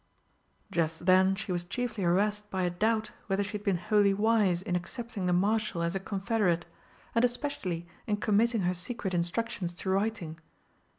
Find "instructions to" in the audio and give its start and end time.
9.13-9.91